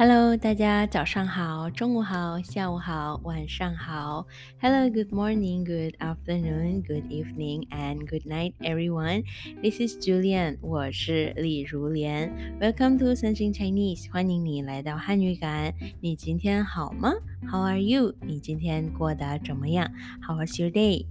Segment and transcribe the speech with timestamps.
[0.00, 4.26] Hello，大家早上好，中午好，下午好，晚上好。
[4.58, 9.24] Hello, good morning, good afternoon, good evening, and good night, everyone.
[9.60, 12.32] This is Julian，我是李如莲。
[12.58, 15.74] Welcome to Sunshine Chinese，欢迎你来到汉语感。
[16.00, 17.12] 你今天好吗
[17.48, 18.14] ？How are you？
[18.20, 19.90] 你今天过得怎么样
[20.26, 21.06] ？How was your day？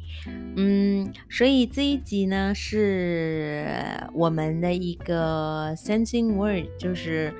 [0.55, 3.67] 嗯，所以这一集呢是
[4.13, 7.33] 我们的一个 sensing word，就是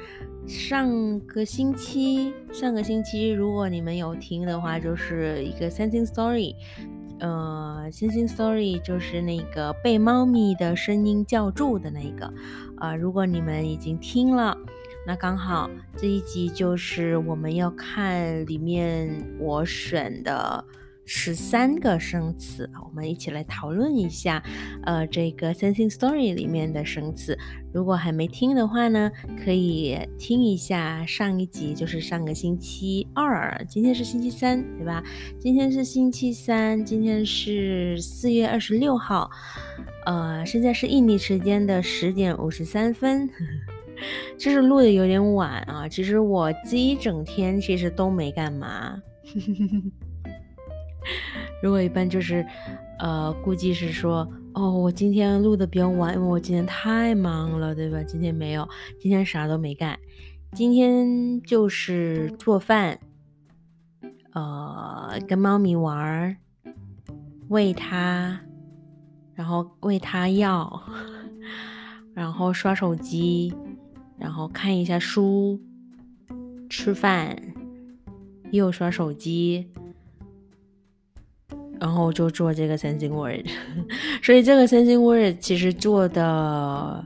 [0.48, 6.56] 上个星期，上个星期如果你们有听的话，就是一个 sensing story。
[7.20, 12.34] 呃，sensing story 就是那个被猫咪的声音叫住的那个。
[12.78, 14.58] 啊，如果你们已经听了，
[15.10, 19.10] 那刚好这一集就是我们要看里面
[19.40, 20.64] 我选的。
[21.12, 24.44] 十三个生词我们一起来讨论一下，
[24.84, 27.36] 呃，这个 sensing story 里面的生词。
[27.74, 29.12] 如果还没听的话呢，
[29.44, 35.04] 可以听一下上一集，就是上个星期二，今天是星期三，对吧？
[35.40, 39.32] 今天是星期三，今天是四月二十六号，
[40.06, 43.28] 呃，现在是印尼时间的十点五十三分，
[44.38, 45.88] 就是录的有点晚啊。
[45.88, 49.02] 其实我这一整天其实都没干嘛。
[51.62, 52.46] 如果一般就是，
[53.00, 58.02] 呃，估计是说，哦，我今天录的比较晚，因为我今天太忙了，对吧？
[58.04, 58.68] 今天没有，
[59.00, 59.98] 今天啥都没干，
[60.54, 63.00] 今天就是做饭，
[64.34, 66.38] 呃，跟猫咪玩儿，
[67.50, 68.40] 喂它，
[69.34, 70.82] 然后喂它药，
[72.14, 73.54] 然后刷手机，
[74.20, 75.60] 然后看一下书，
[76.70, 77.36] 吃饭，
[78.52, 79.72] 又刷手机。
[81.80, 83.48] 然后就做这个 sensing word，
[84.22, 87.06] 所以这个 sensing word 其实做的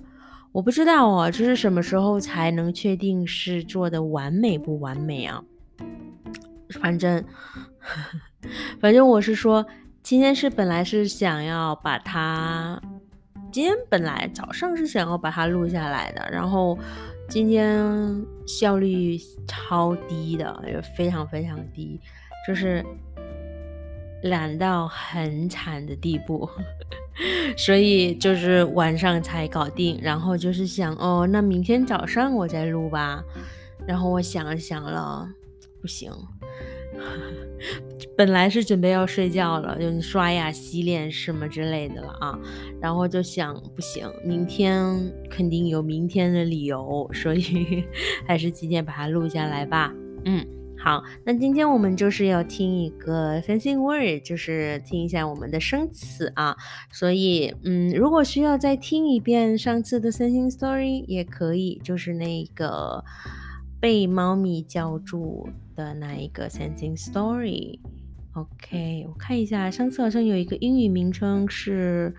[0.52, 5.44] 我不知道哦，就是什么时候才能确定是做的完美不完美啊？
[6.82, 7.24] 反正
[8.82, 9.64] 反正我是说，
[10.02, 12.82] 今天是本来是想要把它，
[13.52, 16.76] 今天本来早上是想要把它录下来的，然后
[17.30, 19.18] 今天效率
[19.48, 22.00] 超低的，也非常非常低，
[22.48, 22.84] 就是。
[24.24, 26.50] 懒到很惨的地步，
[27.58, 30.00] 所以就是晚上才搞定。
[30.02, 33.22] 然后就是想，哦，那明天早上我再录吧。
[33.86, 35.28] 然后我想了想了，
[35.82, 36.10] 不行，
[38.16, 42.40] 本来是准备要睡觉了，就刷牙、洗脸什么之类的了啊。
[42.82, 47.84] 然后就想，不行，明天肯定有明天的理由，所以
[48.28, 49.94] 还是今天把它录下来吧。
[50.26, 50.46] 嗯。
[50.76, 56.58] 好，那今天我们就是要听一个 sensing word，就是听一下我们的生词啊。
[56.92, 63.02] 所以，嗯，如果需要再听一遍上次的 sensing story，也可以，就是那个
[63.84, 67.78] 被猫咪叫住的那一个 sensing story。
[68.32, 72.16] OK，我看一下，上次好像有一个英语名称是。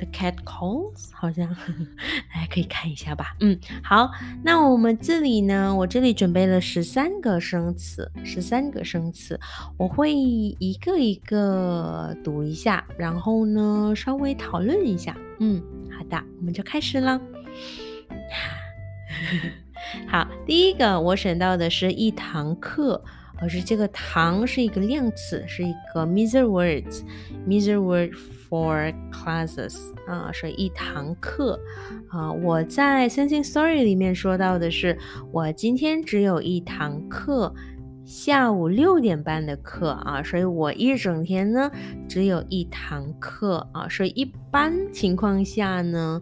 [0.00, 1.46] The cat calls，好像
[2.34, 3.36] 大家可以看一下吧。
[3.38, 4.10] 嗯，好，
[4.42, 9.38] 那我们这里呢，我这里准备了十三个生词，十三个生词，
[9.76, 15.16] 我会一个一个读一下，然后呢，稍微讨论一下。
[15.38, 15.62] 嗯，
[15.96, 17.20] 好的，我们就开始了。
[20.08, 23.02] 好，第一个我选到的是一堂课。
[23.42, 28.12] 而是这个堂是一个量词，是一个 miser words，miser word
[28.46, 31.58] for classes 啊，是一堂课
[32.10, 32.30] 啊。
[32.30, 34.98] 我在 sensing story 里面说到的是，
[35.32, 37.54] 我今天只有一堂课，
[38.04, 41.70] 下午六点半的课啊，所以我一整天呢
[42.06, 46.20] 只有一堂课啊，所以一般情况下呢。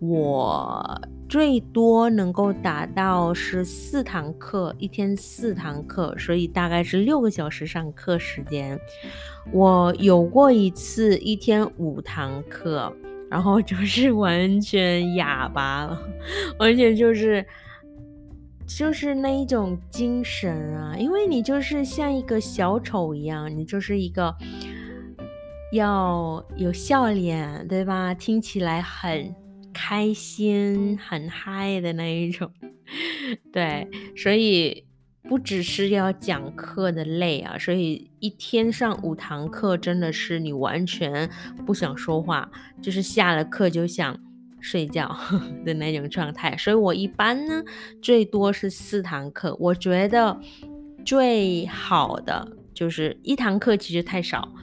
[0.00, 8.80] 我最多能够达到是四堂课，一天四堂课，所以大概是六个小时上课时间。
[9.52, 12.90] 我有过一次一天五堂课，
[13.30, 16.00] 然后就是完全哑巴了，
[16.58, 17.44] 而且就是
[18.66, 24.34] 就是那一种精神啊，因为你就是像一个小丑一样，你就是一个
[25.74, 28.14] 要有笑脸，对吧？
[28.14, 29.34] 听起来很。
[29.90, 32.48] 开心很嗨的那一种，
[33.52, 34.84] 对，所以
[35.24, 41.28] 不只是要讲课的累啊，所以一天上五堂课真的是你完全
[41.66, 42.48] 不想说话，
[42.80, 44.16] 就是下了课就想
[44.60, 45.12] 睡觉
[45.66, 46.56] 的那种状态。
[46.56, 47.60] 所以我一般呢，
[48.00, 49.56] 最多是四堂课。
[49.58, 50.40] 我觉得
[51.04, 54.54] 最好的就是一堂课其实太少。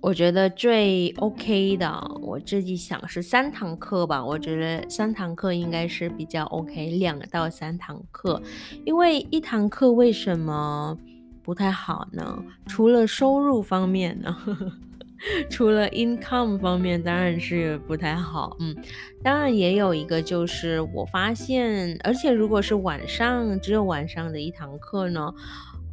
[0.00, 4.24] 我觉得最 OK 的，我自己想是三堂课吧。
[4.24, 8.40] 我觉得三堂课应该是比较 OK，两到三堂课。
[8.84, 10.96] 因为一堂课为什么
[11.42, 12.44] 不太好呢？
[12.66, 14.36] 除了收入方面呢？
[15.50, 18.56] 除了 income 方面，当然是不太好。
[18.60, 18.76] 嗯，
[19.20, 25.34] 当然也有一个就是我发现，而且如果是晚上，只有晚上的一堂课呢，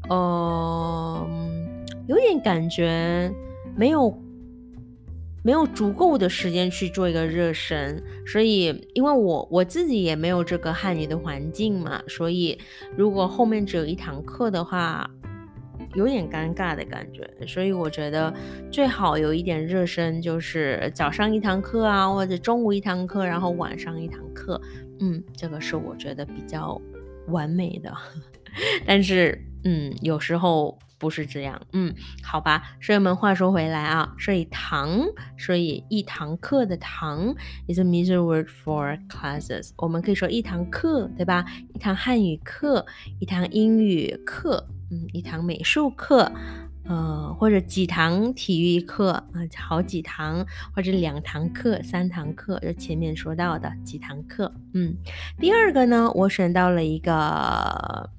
[0.10, 1.28] 呃，
[2.08, 3.34] 有点感觉。
[3.76, 4.18] 没有
[5.44, 12.58] 没有足够的时间去做一个热身，所以因为我我自己也没有这个汉语的环境嘛，所以
[12.98, 15.10] 如果后面只有一堂课的话，
[15.94, 17.30] 有点尴尬的感觉。
[17.46, 18.34] 所以我觉得
[18.72, 24.60] 最好有一点热身，就是早上一堂课啊，或者中午一堂课，然后晚上一堂课。
[25.00, 26.82] 嗯，这个是我觉得比较
[27.28, 27.94] 完美的。
[28.88, 30.80] 但是，嗯，有时候。
[30.98, 32.64] 不是这样，嗯，好吧。
[32.82, 35.02] 所以我们话说回来啊，所以堂，
[35.38, 37.36] 所以一堂课的堂
[37.68, 39.72] is a measure word for classes。
[39.76, 41.46] 我们可以说一堂课，对吧？
[41.74, 42.86] 一堂汉语课，
[43.20, 46.32] 一堂英语课，嗯，一堂美术课，
[46.86, 54.96] 呃，或者几堂体育课啊，好几堂，或者两堂课、三堂课，就前面说到的几堂课，嗯。
[55.38, 58.10] 第二个呢，我选到了一个。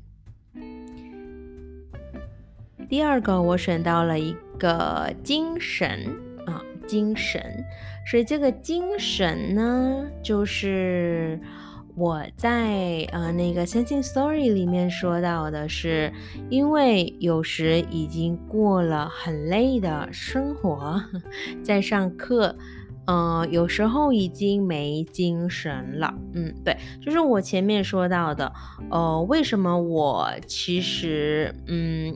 [2.88, 6.06] 第二个，我选到了一个精神
[6.46, 7.42] 啊，精神。
[8.08, 11.40] 所以这个精神呢，就是
[11.96, 16.12] 我在呃那个《s e n s i n g Story》里面说到的，是
[16.48, 21.02] 因为有时已经过了很累的生活，
[21.64, 22.54] 在上课，
[23.08, 26.14] 嗯，有时候已经没精神了。
[26.34, 28.52] 嗯，对，就是我前面说到的，
[28.90, 32.14] 呃，为什么我其实嗯。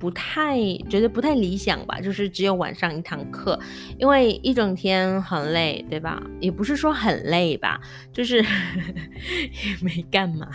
[0.00, 0.58] 不太
[0.88, 3.60] 觉得不太理想吧，就是只有晚上一堂课，
[3.98, 6.22] 因为一整天很累，对吧？
[6.40, 7.78] 也不是说很累吧，
[8.10, 10.48] 就是 也没干嘛，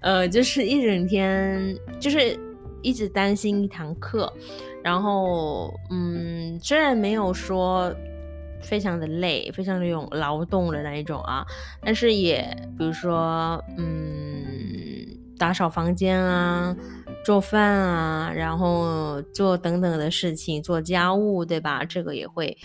[0.00, 2.36] 呃，就是一整天就是
[2.82, 4.30] 一直担心一堂课，
[4.82, 7.94] 然后嗯，虽然没有说
[8.60, 11.46] 非常的累，非常的有劳动的那一种啊，
[11.80, 12.44] 但是也
[12.76, 15.06] 比如说嗯，
[15.38, 16.76] 打扫房间啊。
[17.24, 21.84] 做饭啊，然后做等等的事情，做家务，对吧？
[21.84, 22.56] 这个也会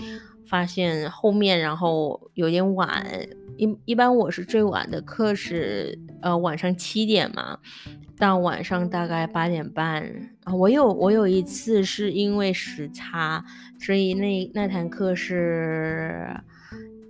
[0.48, 3.06] 发现后面，然后有点晚。
[3.58, 7.58] 一一般我是最晚的课是呃晚上七点嘛，
[8.18, 10.04] 到晚上大概八点半
[10.44, 10.54] 啊。
[10.54, 13.44] 我有我有一次是因为时差，
[13.80, 16.36] 所以那那堂课是。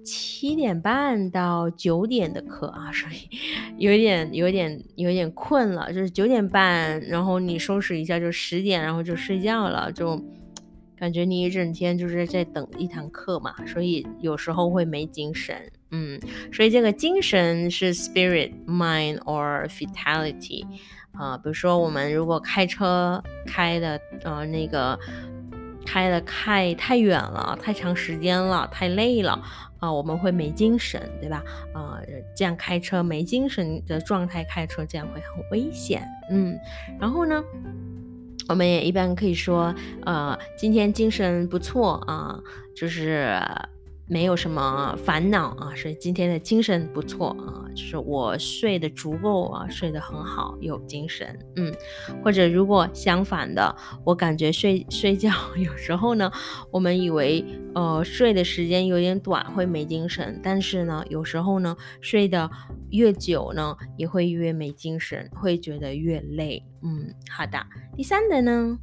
[0.05, 3.27] 七点半到九点的课啊，所以
[3.77, 5.91] 有点有点有点困了。
[5.91, 10.21] 就是九点半，然后你收拾一下就十点，然后就睡觉了，就
[10.95, 15.55] 感觉你一整天就是在等一堂课嘛，所以有时候会没精神。
[15.91, 16.19] 嗯，
[16.51, 20.65] 所以这个精神是 spirit, mind or vitality
[21.13, 21.37] 啊。
[21.37, 24.97] 比如说我们如果开车开的呃那个
[25.85, 29.41] 开的太太远了，太长时间了，太累了。
[29.79, 31.43] 啊，我们会没精神，对吧？
[31.73, 32.01] 啊，
[32.35, 36.05] 这样开车没精神的状态开车，这样会很危险。
[36.31, 36.57] 嗯，
[36.99, 37.43] 然后呢，
[38.47, 39.73] 我们也一般可以说，
[40.05, 42.39] 呃，今天精神不错啊，
[42.75, 43.39] 就是。
[44.07, 51.73] 没有什么烦恼啊，所以今天的精神不错啊，就是我睡得足够啊，睡得很好，有精神，嗯，
[52.23, 56.31] 或者如果相反的，我感觉睡睡觉 有时候呢，
[56.69, 62.49] 我们以为呃睡的时间有点短会没精神，但是呢，有时候呢睡得
[62.91, 67.57] 越久呢，也会越没精神，会觉得越累，嗯，好的，
[67.97, 68.77] 第三的呢，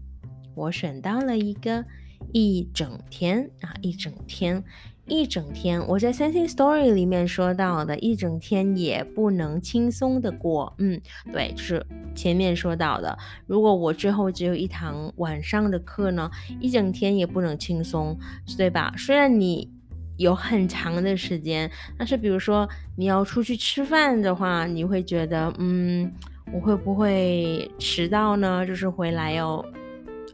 [0.56, 1.84] 我选到了一个
[2.32, 4.64] 一整天啊，一整天。
[5.06, 10.72] 一整天，我在《Sensing Story》里面说到的，一整天也不能轻松的过。
[10.78, 11.00] 嗯，
[11.32, 16.30] 对，就是前面说到的，如果我最后只有一堂晚上的课呢，
[16.60, 18.16] 一整天也不能轻松，
[18.56, 18.94] 对吧？
[18.96, 19.68] 虽然你
[20.18, 21.68] 有很长的时间，
[21.98, 26.10] 但是比如说你要出去吃饭的话，你会觉得，嗯，
[26.52, 28.64] 我会不会迟到呢？
[28.64, 29.62] 就是回来要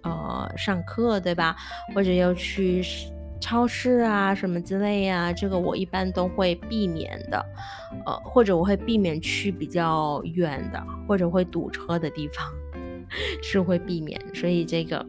[0.03, 1.57] 呃上课，对吧？
[1.95, 2.85] 或者要去。
[3.41, 7.45] 超市啊，什么之类呀，这个我一般都会避免的，
[8.05, 12.47] 呃，或者我会避免去比较远的，或者会堵车的地方，
[13.43, 14.21] 是会避免。
[14.35, 15.07] 所以这个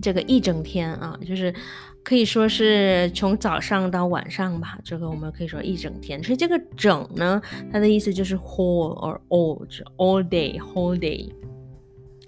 [0.00, 1.54] 这个一整天啊，就是
[2.02, 6.22] 可以说是从早上到晚上吧，这个我们可以说一整天。
[6.22, 7.40] 所以这个整呢，
[7.72, 11.30] 它的意思就是 whole or all，就 all day whole day，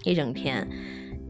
[0.04, 0.66] 一整天，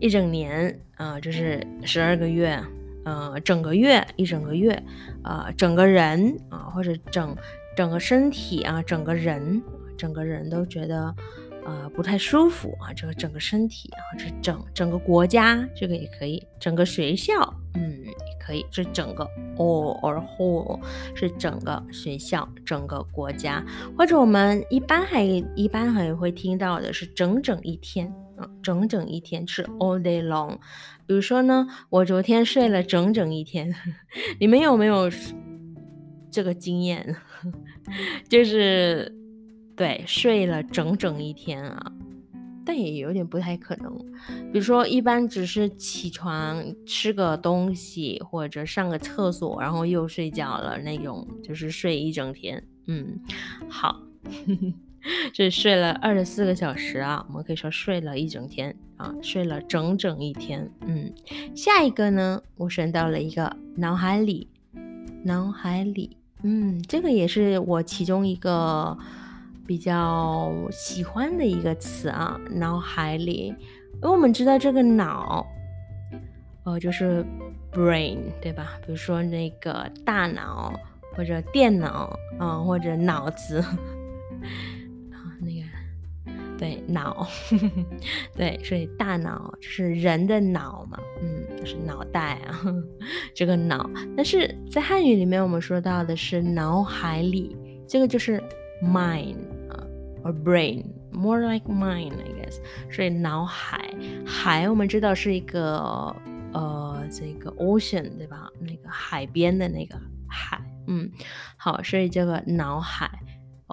[0.01, 2.63] 一整年啊，就是十二个月。
[3.05, 4.83] 呃整个月一整个月，
[5.23, 7.37] 呃整个人啊或者整
[7.77, 9.63] 整个身体啊整个人
[9.97, 11.15] 整个人都觉得。
[11.67, 17.33] 呃，不太舒服啊，这个整个身体啊，这整整个国家，这个也可以，整个学校，
[17.73, 19.25] 嗯，也可以，这整个
[19.57, 20.79] all or whole
[21.15, 23.65] 是整个学校，整个国家，
[23.97, 28.13] 或者我们一般还一般还会听到的是整整一天，
[28.63, 30.59] 整整一天是 all day long。
[31.07, 33.75] 比如说呢，我昨天睡了整整一天，
[34.41, 35.11] 你们有没有
[36.31, 37.17] 这个经验？
[38.29, 39.15] 就是。
[39.77, 41.93] 对，睡了整整一天啊，
[42.65, 43.93] 但也有点不太可能。
[44.53, 52.65] 比如说，一般只是起床吃个东西或者上个厕所，然后又睡觉了那种，就是睡一整天。
[52.87, 53.19] 嗯，
[53.69, 54.01] 好，
[55.33, 60.71] 这睡了二十四个小时啊，我们可以说睡了一整天啊，睡了整整一天。
[60.87, 61.13] 嗯，
[61.55, 64.49] 下一个呢，我选到了一个脑海里，
[65.25, 68.97] 脑海里，嗯，这个也是我其中一个。
[69.67, 75.47] 比较喜欢的一个词啊，脑海里，因为我们知道这个脑，
[76.65, 77.25] 呃，就是
[77.73, 78.73] brain，对吧？
[78.85, 80.79] 比如说那个大脑
[81.15, 83.65] 或者电脑啊，或者脑子，
[86.59, 87.27] 对脑，
[88.37, 92.61] 对，所以大脑就是人的脑嘛，嗯，就是脑袋啊，
[93.35, 93.91] 这个脑。
[94.17, 97.57] 但是在汉语里面，我们说到的是脑海里，
[97.89, 98.43] 这个就是
[98.83, 99.37] mind。
[100.27, 100.83] or brain
[101.13, 102.57] more like mine I guess，
[102.91, 103.93] 所以脑海
[104.25, 106.17] 海我们知道是一个
[106.55, 108.49] 呃这个 ocean 对吧？
[108.59, 111.11] 那个海边的那个海，嗯，
[111.59, 113.11] 好，所以这个脑海，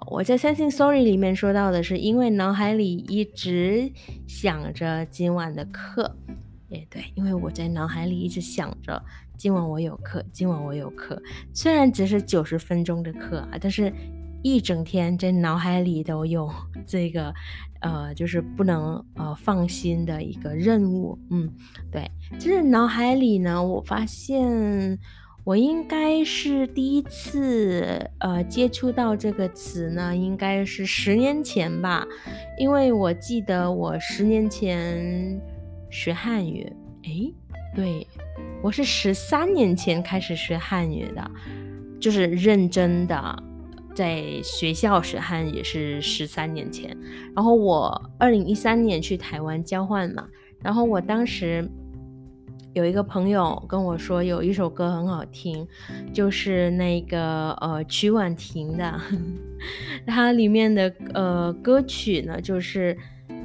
[0.10, 3.92] 我在三星 story 里面说到的是，因为脑海里一直
[4.28, 6.16] 想着今晚的课，
[6.70, 9.04] 也对，因为我在脑海里一直想着
[9.38, 11.22] 今晚我有课，今晚我有课，
[11.54, 13.94] 虽然只是九十分钟的课啊，但是。
[14.44, 16.52] 一整天在脑海里都有
[16.88, 17.32] 这个，
[17.82, 21.16] 呃，就是不能呃放心的一个任务。
[21.30, 21.48] 嗯，
[21.92, 24.98] 对，就是脑海里呢，我发现
[25.44, 32.06] 我应该是第一次呃接触到这个词呢，应该是十年前吧，
[32.60, 35.42] 因为我记得我十年前
[35.90, 36.72] 学汉语，
[37.04, 37.34] 诶，
[37.76, 38.06] 对
[38.62, 41.32] 我是十三年前开始学汉语的，
[42.00, 43.44] 就是认真的。
[43.94, 46.96] 在学校学汉语是十三年前，
[47.36, 50.26] 然后我二零一三年去台湾交换嘛，
[50.64, 51.70] 然后我当时
[52.74, 55.68] 有一个朋友跟我说有一首歌很好听，
[56.14, 59.00] 就是那个呃曲婉婷的，
[60.08, 62.98] 它里面的呃歌曲呢就是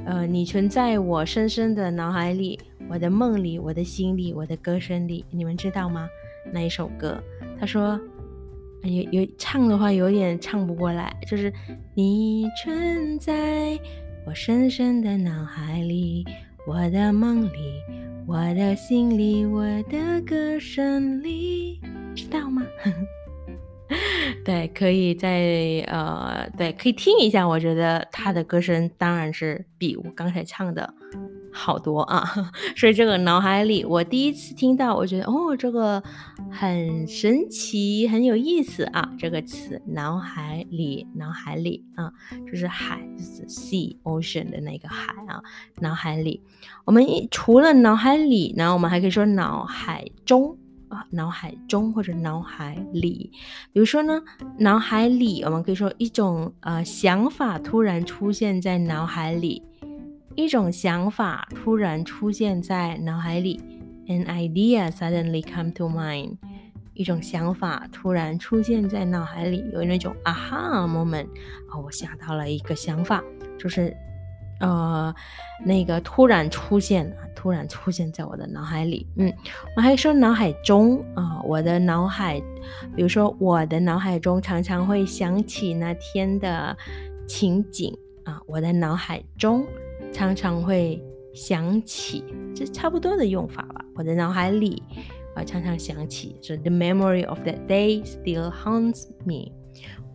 [0.05, 6.07] 呃你存在我深深的脑海里，我的梦里，我的心里，我的歌声里，你们知道吗？
[6.53, 7.21] 那一首歌，
[7.59, 7.99] 他说。
[8.83, 11.51] 有有唱的话有点唱不过来，就是
[11.93, 13.77] 你存在
[14.25, 16.23] 我深深的脑海里，
[16.67, 17.81] 我的梦里，
[18.27, 21.79] 我的心里，我的歌声里，
[22.13, 22.61] 知道吗？
[24.43, 27.47] 对，可以在呃，对，可以听一下。
[27.47, 30.93] 我觉得他的歌声当然是比我刚才唱的。
[31.57, 32.23] 好多啊，
[32.77, 36.01] 所以这个脑海里，我第一次听到，我觉得哦，这个
[36.51, 39.11] 很神奇，很有意思啊。
[39.17, 42.13] 这个词“脑海里”，脑海里啊，
[42.45, 45.41] 就是海，就是 sea ocean 的那个海啊。
[45.81, 46.43] 脑海里，
[46.85, 50.55] 我们一除了脑海里呢，我们还可以说脑海中
[50.89, 53.31] 啊，脑海中或者脑海里。
[53.73, 54.21] 比如说呢，
[54.59, 59.63] 脑海里，我们可以说一种呃想法突然出现在脑海里。
[60.37, 63.59] 一种想法突然出现在脑海里
[64.07, 66.37] ，an idea suddenly come to mind。
[66.93, 71.25] 一种想法突然出现在脑海里，有那种 aha moment
[71.71, 73.23] 啊，我想到了一个想法，
[73.57, 73.91] 就是
[74.59, 75.13] 呃
[75.65, 79.07] 那个突然出现，突然出现在我的脑海里。
[79.15, 79.33] 嗯，
[79.75, 82.39] 我还说脑海中啊，我的脑海，
[82.95, 86.77] 比如说我的脑海中常常会想起那天的
[87.27, 87.91] 情景
[88.23, 89.65] 啊，我的脑海中。
[90.11, 91.01] 常常会
[91.33, 92.23] 想起，
[92.55, 93.85] 这差不多的用法吧。
[93.95, 94.81] 我的脑海里
[95.35, 99.51] 啊，常常想起，是 the memory of that day still haunts me。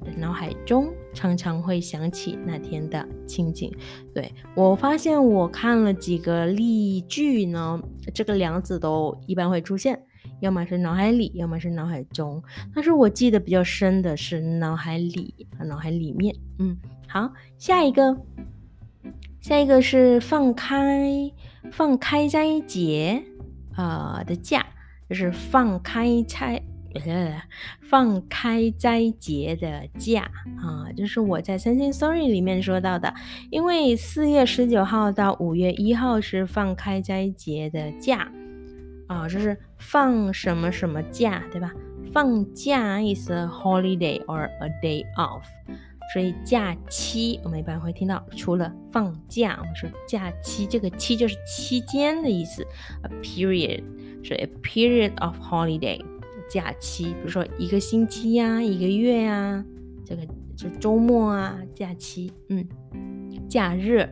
[0.00, 3.72] 我的脑海中常常会想起那天的情景。
[4.12, 7.80] 对我发现，我看了几个例句呢，
[8.12, 10.00] 这个两字都一般会出现，
[10.40, 12.42] 要么是脑海里，要么是脑海中。
[12.75, 16.34] 但是我记得比较深的是脑海里，脑海里面。
[16.58, 18.16] 嗯，好，下一个。
[19.42, 21.30] 下一个是放开
[21.72, 23.20] 放开斋节，
[23.76, 24.64] 呃的假，
[25.08, 26.62] 就是放开斋，
[27.82, 30.30] 放开斋节的假
[30.62, 33.12] 啊，就是我在三星 story 里面说到的，
[33.50, 38.30] 因为四月十九号到五月一号是放开斋节的假
[39.08, 41.72] 啊，就是放什么什么假，对吧？
[42.12, 45.42] 放假意思 holiday or a day off。
[46.12, 52.66] 所以假期我们一般会听到，除了放假，我们说假期，这个期就是期间的意思
[53.02, 53.83] ，a period，
[54.23, 55.99] 所以 a period of holiday，
[56.49, 59.64] 假期，比如说一个星期呀，一个月呀，
[60.04, 62.69] 这个就周末啊，假期，嗯，
[63.49, 64.09] 假日。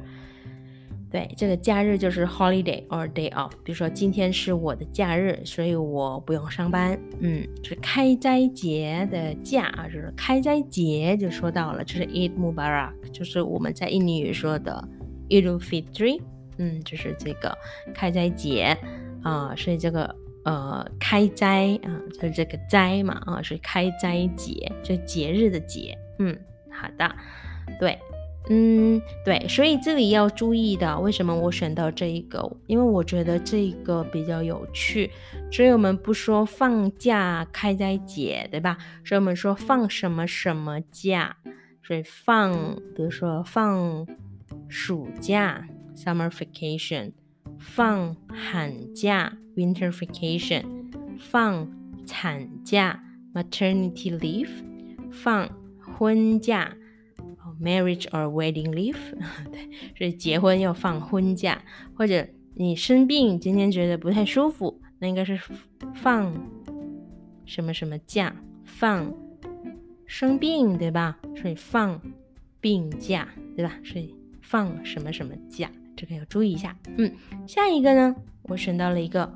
[1.11, 3.51] 对，这个假日就是 holiday or day off。
[3.65, 6.97] 比如说今天是我的假日，所以我不用上班。
[7.19, 14.89] 嗯，是开斋节的假啊，就是开斋节就说到了，就是 Eid Mubarak，就是我们在印尼语说的
[15.29, 16.21] Idul Fitri。
[16.59, 17.57] 嗯，就是这个
[17.93, 18.77] 开斋节
[19.25, 20.15] 啊，所以这个
[20.45, 25.99] 呃开斋啊，就是这个斋嘛啊，是开斋节，就节日的节。
[26.21, 26.39] 嗯，
[26.71, 27.13] 好的，
[27.81, 27.99] 对。
[28.49, 32.51] 嗯，对，所以这里要注意的，为什么我选到这一个？
[32.67, 35.11] 因为我觉得这一个比较有趣，
[35.53, 38.79] 所以我们不说放假开斋节，对吧？
[39.05, 41.37] 所以我们说放什么什么假，
[41.83, 42.53] 所以放，
[42.97, 44.07] 比如说放
[44.69, 47.13] 暑假 （summer vacation），
[47.59, 50.65] 放寒假 （winter vacation），
[51.19, 51.71] 放
[52.07, 53.01] 产假
[53.35, 54.49] （maternity leave），
[55.13, 56.75] 放婚假。
[57.61, 58.97] Marriage or wedding leave，
[59.53, 61.63] 对，所以结婚要放婚假，
[61.95, 65.39] 或者你生病，今天觉得不太舒服，那应该是
[65.95, 66.33] 放
[67.45, 69.13] 什么什么假，放
[70.07, 71.19] 生病，对吧？
[71.37, 72.01] 所以放
[72.61, 73.79] 病假，对吧？
[73.85, 76.75] 所以放什么什么假，这个要注意一下。
[76.97, 77.13] 嗯，
[77.47, 79.31] 下一个呢，我选到了一个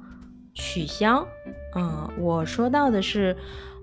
[0.54, 1.26] 取消，
[1.74, 3.36] 啊，我说到的是。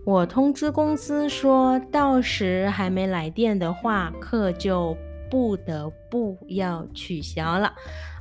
[0.04, 4.98] 我通知公司说，到时还没来电的话，课就
[5.30, 7.72] 不得不要取消了。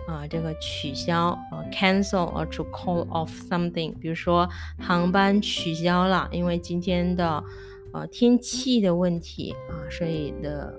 [0.07, 7.43] 啊，这个取消，呃，cancel or to call off something，比如说航班取消了，因为今天的
[7.93, 10.75] 呃天气的问题啊，所以的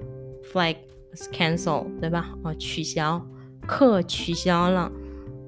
[0.52, 0.78] flight
[1.16, 2.30] is cancel，对吧？
[2.44, 3.26] 啊，取消，
[3.66, 4.92] 课取消了，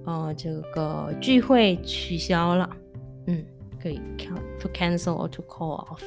[0.05, 2.69] 呃，这个聚会取消了，
[3.27, 3.45] 嗯。
[3.83, 3.99] 可以
[4.61, 5.99] to cancel or to call off。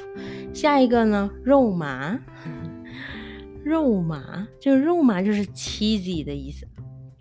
[0.51, 2.19] 下一个呢，肉麻，
[3.63, 6.65] 肉麻就是肉麻就是 cheesy 的意思，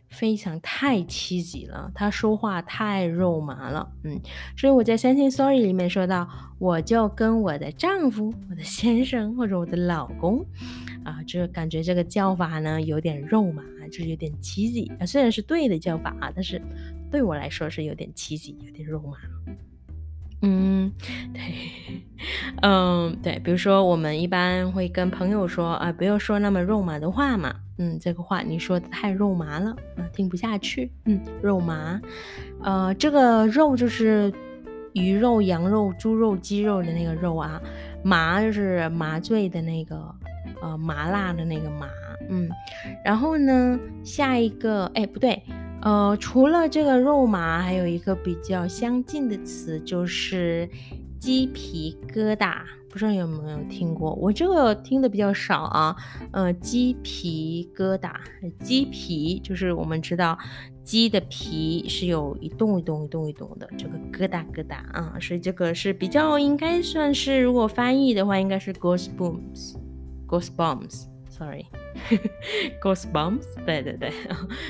[0.08, 4.18] 非常太 cheesy 了，他说话太肉麻了，嗯，
[4.56, 6.26] 所以我在三千 story 里面说到，
[6.58, 10.42] 我就跟我的丈夫、我的先生或者我的老公
[11.04, 16.58] 啊，就是感觉这个叫法呢有点肉麻，就是有点 cheesy 啊，虽然是对的叫法啊，但是
[17.10, 19.18] 对我来说是有点 cheesy，有点肉麻。
[20.48, 20.92] 嗯，
[21.34, 21.42] 对，
[22.62, 32.00] 嗯，对，比如说我们一般会跟朋友说啊，不要说那么肉麻的话嘛，嗯，这个话你说的太肉麻了啊，听不下去，嗯，肉麻，
[32.62, 34.32] 呃，这个肉就是
[34.92, 37.60] 鱼肉、羊肉、猪肉、鸡肉的那个肉啊，
[38.04, 40.14] 麻就是麻醉的那个，
[40.62, 41.88] 呃，麻辣的那个麻，
[42.28, 42.48] 嗯，
[43.04, 45.42] 然后呢，下一个，哎，不对。
[45.86, 50.68] 呃，除了这个肉麻，还有一个比较相近的词，就是
[51.20, 52.56] 鸡皮疙瘩。
[52.90, 54.12] 不知道有没有听过？
[54.14, 55.94] 我这个听的比较少啊。
[56.32, 58.12] 呃，鸡皮疙瘩，
[58.58, 60.36] 鸡皮就是我们知道
[60.82, 71.15] 鸡的皮是有一动一动一动一动的，这个疙瘩疙瘩啊，所以这个是比较应该算是，如果翻译的话，应该是 goosebumps，goosebumps。
[71.36, 74.10] Sorry，Goosebumps， 对对对，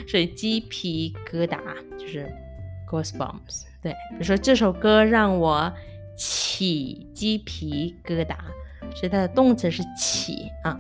[0.08, 1.60] 所以鸡皮疙瘩
[1.96, 2.28] 就是
[2.90, 3.66] Goosebumps。
[3.80, 5.72] 对，比如说这首歌让我
[6.16, 8.34] 起鸡皮疙瘩，
[8.96, 10.76] 所以它的动词是起啊。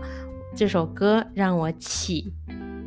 [0.56, 2.34] 这首歌让我起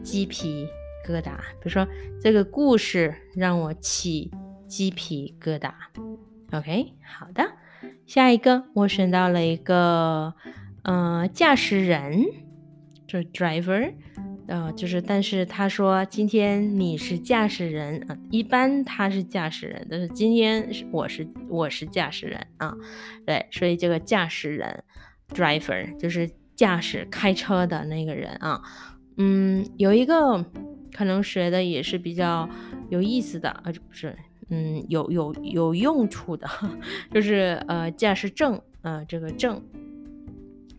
[0.04, 0.68] 鸡皮
[1.08, 1.38] 疙瘩。
[1.38, 1.88] 比如说
[2.22, 4.30] 这个故事让我起
[4.68, 5.72] 鸡皮疙瘩。
[6.52, 7.50] OK，好的，
[8.06, 10.34] 下一个我选到了一个，
[10.84, 12.26] 呃，驾驶人。
[13.18, 13.94] 是 driver，
[14.48, 22.76] 呃，就是，但是他说今天你是驾驶人啊，一般他是驾驶人，但是今天是我是我是驾驶人啊，
[23.26, 24.84] 对，所以这个驾驶人
[25.34, 28.62] driver 就是驾驶开车的那个人啊，
[29.18, 30.44] 嗯，有一个
[30.92, 32.50] 可能学的也是比较
[32.90, 34.16] 有意思的，啊，不是，
[34.50, 36.48] 嗯，有有有用处的，
[37.14, 39.62] 就是呃驾驶证，呃这个证。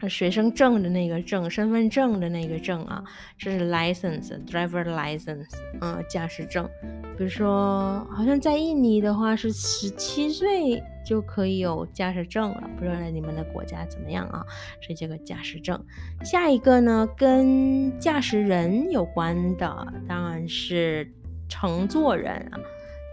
[0.09, 3.05] 学生证的那个证，身份证的那个证啊，
[3.39, 6.69] 这是 license，driver license，嗯，驾驶证。
[7.17, 14.45] 比如说，好像在印尼的话是十七岁就可以有驾驶证了，不知道你们的国家怎么样啊？
[14.81, 15.79] 是这个驾驶证。
[16.25, 21.07] 下一个呢，跟驾驶人有关的，当然是
[21.49, 22.59] 乘坐人啊。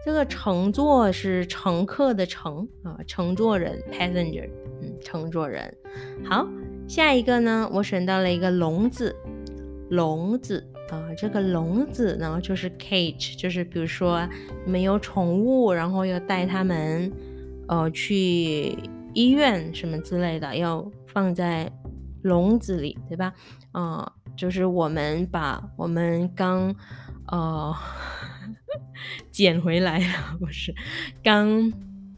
[0.05, 4.49] 这个乘坐是乘客的乘啊，乘坐人 passenger，
[4.81, 5.75] 嗯，乘坐人。
[6.23, 6.47] 好，
[6.87, 9.15] 下一个呢，我选到了一个笼子，
[9.89, 10.65] 笼子。
[10.89, 14.25] 啊，这个笼子呢，就是 cage，就是比如说
[14.63, 17.11] 你们有宠物，然后要带它们，
[17.67, 18.73] 呃，去
[19.13, 21.69] 医院什么之类的，要放在
[22.21, 23.33] 笼子里，对吧？
[23.73, 26.73] 啊，就是我们把我们刚
[27.27, 27.75] 呃
[29.29, 30.73] 捡回来的，不是
[31.21, 31.69] 刚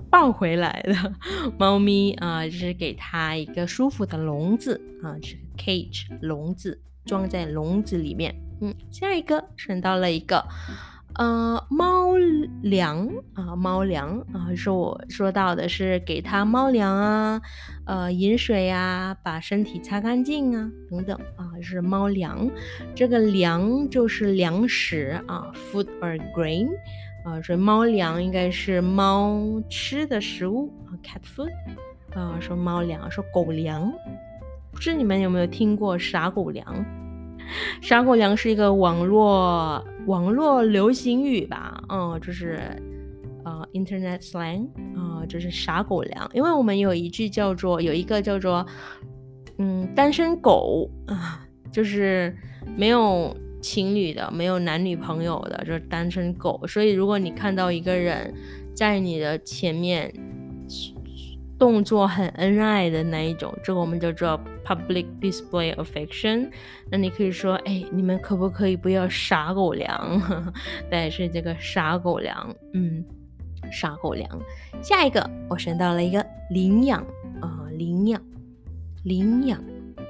[0.09, 1.13] 抱回来的
[1.57, 8.35] 猫咪啊，就是给它一个舒服的笼子啊，这个 cage 笼子装在笼子里面。
[8.61, 10.45] 嗯，下一个选到了一个，
[11.15, 12.17] 呃，猫
[12.61, 17.41] 粮啊，猫粮啊，是我说到的是给它猫粮啊，
[17.85, 22.49] 呃，饮水啊，把身体擦干净啊，等等啊，是猫粮。
[22.93, 26.67] 这个粮就是粮食啊，food or grain
[27.29, 29.39] 啊，所以猫粮应该是猫
[29.69, 31.51] 吃的食物啊，cat food
[32.17, 33.91] 啊，说猫粮，说狗粮，
[34.71, 36.65] 不知你们有没有听过傻狗粮？
[37.81, 42.59] 傻狗粮是一个网络网络流行语吧，嗯，就是
[43.43, 46.29] 呃，internet slang 啊，就是傻狗粮。
[46.33, 48.65] 因为我们有一句叫做，有一个叫做，
[49.57, 52.35] 嗯，单身狗啊，就是
[52.75, 56.65] 没有情侣的，没有男女朋友的，就是单身狗。
[56.67, 58.33] 所以如果你看到一个人
[58.73, 60.13] 在你的前面。
[61.59, 66.49] 动作很恩爱的那一种，这个我们就叫做 public display affection。
[66.89, 70.21] 那你可以说，哎，你们可不可以不要傻狗粮？
[70.89, 73.03] 对，是这个傻狗粮，嗯，
[73.69, 74.41] 傻狗粮。
[74.81, 77.01] 下一个，我选到了一个领养
[77.41, 78.21] 啊，领养，
[79.03, 79.61] 领养。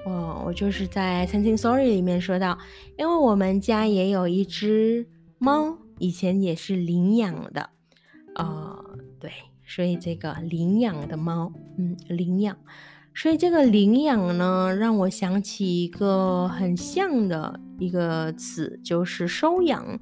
[0.05, 2.57] 哦，我就是在 sensing sorry 里面说到，
[2.97, 5.07] 因为我们家也有一只
[5.37, 7.69] 猫，以前也是领养的，
[8.35, 8.79] 啊，
[9.19, 9.31] 对。
[9.71, 12.57] 所以这个领养的猫，嗯，领养，
[13.21, 19.99] 所以这个领养呢，让我想起一个很像的一个词，就是收养。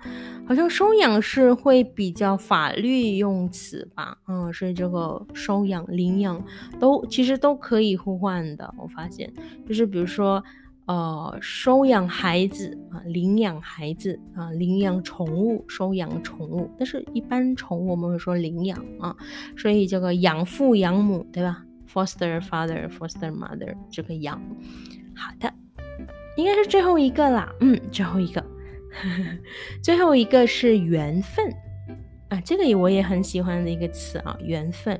[0.48, 6.40] 好像收养是会比较法律用词吧，嗯，所以这个收养、领养
[6.80, 8.72] 都其实都可以互换的。
[8.78, 9.34] 我发现，
[9.68, 10.44] 就是比如说。
[10.86, 16.72] 呃，收养孩子啊，领养孩子啊，领养宠物，收养宠物。
[16.80, 19.14] 但是，一般宠物我们会说领养啊，
[19.58, 21.66] 所以这个养父养母，对吧
[21.98, 24.40] ？Foster father，foster mother，这个养。
[25.16, 25.52] 好的，
[26.36, 27.52] 应该是最后一个啦。
[27.60, 28.46] 嗯，最后一个，
[29.82, 31.52] 最后一个是缘分
[32.30, 35.00] 啊，这个我也很喜欢的一个词啊，缘分。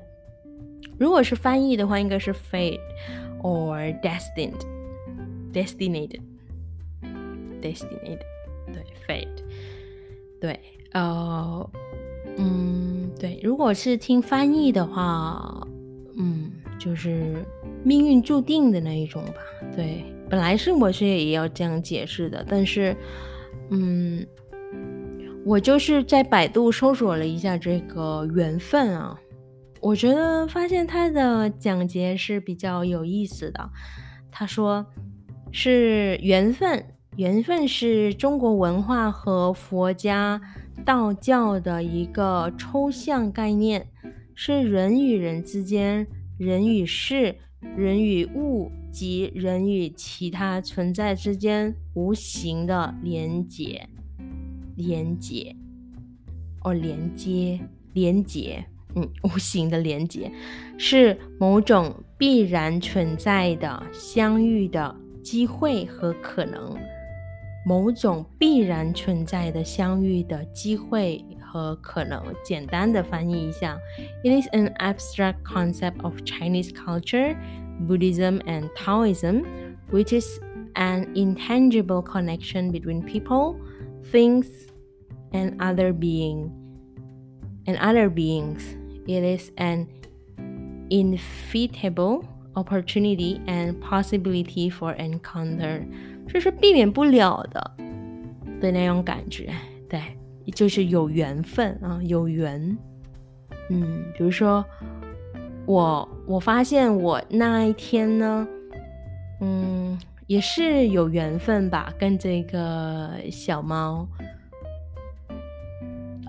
[0.98, 2.80] 如果是翻译的话，应该是 fate
[3.44, 4.60] or destined。
[5.54, 6.20] Destined,
[7.62, 8.20] destined，
[8.72, 9.28] 对，fate，
[10.40, 10.60] 对，
[10.92, 11.70] 呃，
[12.38, 15.68] 嗯，对，如果是听翻译的话，
[16.20, 16.52] 嗯，
[16.88, 17.46] 就是
[17.84, 19.34] 命运注定的那一种吧。
[19.76, 22.96] 对，本来是我是也要这样解释的，但是，
[23.72, 24.26] 嗯，
[25.46, 29.20] 我就是在百度搜索了一下这个缘分啊，
[29.82, 33.70] 我觉得发现他的讲解是比较有意思的。
[34.32, 34.86] 他说。
[35.50, 36.84] 是缘分，
[37.16, 40.40] 缘分是中国文化和佛家、
[40.84, 43.88] 道教的一个抽象概念，
[44.36, 46.06] 是人与人之间、
[46.38, 47.36] 人与事、
[47.76, 53.88] 人与物及人与其他存在之间无形的连接、
[54.76, 55.56] 连接，
[56.64, 57.60] 哦，连接、
[57.94, 60.32] 连接，嗯，无形的连接，
[60.78, 64.96] 是某种必然存在的相遇的。
[65.24, 66.74] 机会和可能，
[67.66, 72.23] 某种必然存在的相遇的机会和可能。
[72.45, 73.79] 简单的翻译一下：
[74.25, 77.37] It is an abstract concept of Chinese culture,
[77.87, 79.45] Buddhism, and Taoism,
[79.91, 80.41] which is
[80.75, 83.57] an intangible connection between people,
[84.11, 84.47] things,
[85.33, 86.51] and other being
[87.67, 88.63] and other beings.
[89.07, 89.89] It is an
[90.91, 95.83] inevitable opportunity and possibility for encounter，
[96.27, 97.77] 这是避免不了的
[98.61, 99.53] 的那种感觉，
[99.89, 100.01] 对，
[100.52, 102.78] 就是有缘分啊，有缘。
[103.70, 104.64] 嗯，比如说
[105.66, 108.48] 我，我发现我那一天呢，
[109.42, 114.08] 嗯，也是有缘分吧，跟这个小猫，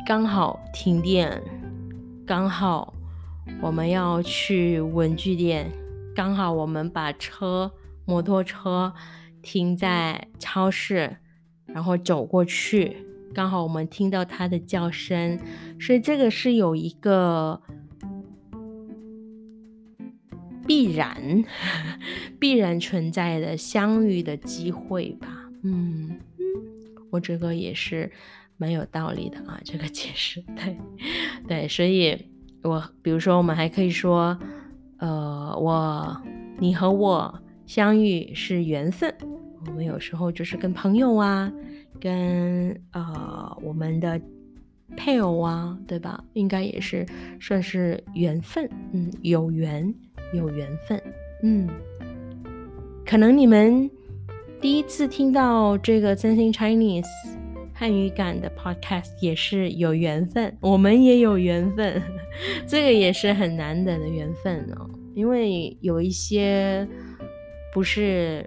[0.07, 1.41] 刚好停电，
[2.27, 2.93] 刚好
[3.63, 5.71] 我们要去文具店，
[6.15, 7.71] 刚好我们把车
[8.05, 8.93] 摩托车
[9.43, 11.17] 停在超市，
[11.67, 12.97] 然后走过去，
[13.39, 15.39] 刚好我们听到它的叫声，
[15.79, 17.63] 所以这个是有一个。
[20.67, 21.45] 必然
[22.41, 25.29] 必然存在的相遇的机会吧，
[25.63, 26.45] 嗯嗯，
[27.11, 28.11] 我这个也是
[28.57, 30.77] 蛮有道理的啊， 这个解释对
[31.47, 32.19] 对，所以
[32.65, 34.37] 我比如说我们还可以说，
[34.99, 36.23] 呃，我
[36.59, 39.15] 你和我相遇是缘分，
[39.65, 41.51] 我们有时候就是跟朋友啊，
[42.01, 44.21] 跟呃我们的
[44.97, 46.23] 配偶啊，对吧？
[46.35, 47.07] 应该也是
[47.41, 49.95] 算是缘分，嗯，有缘。
[50.35, 51.03] 有缘分，
[51.43, 51.67] 嗯，
[53.07, 53.91] 可能你们
[54.61, 57.07] 第一次听到这个真心 Chinese
[57.73, 62.03] 汉语感的 podcast 也是有缘分，我们也有缘分，
[62.69, 64.87] 这个也是很难得的缘分哦。
[65.15, 66.87] 因为有一些
[67.73, 68.47] 不是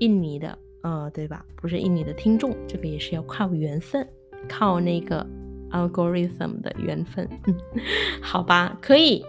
[0.00, 1.44] 印尼的，呃，对吧？
[1.54, 4.08] 不是印尼的听众，这个也是要靠缘分，
[4.48, 5.26] 靠那个
[5.70, 7.28] algorithm 的缘分，
[8.22, 8.74] 好吧？
[8.80, 9.22] 可以。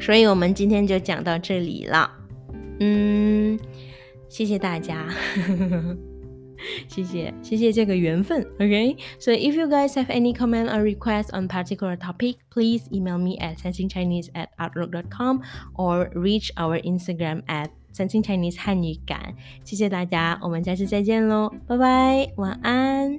[0.00, 2.08] 所以我们今天就讲到这里了，
[2.78, 3.58] 嗯，
[4.28, 5.08] 谢谢大家，
[6.86, 8.96] 谢谢谢谢这个缘分，OK。
[9.18, 13.56] So if you guys have any comment or request on particular topic, please email me at
[13.56, 15.42] sensingchinese at outlook.com
[15.74, 19.34] or reach our Instagram at 三星 Chinese 汉语感。
[19.64, 23.18] 谢谢大家，我们下次再见喽，拜拜，晚安。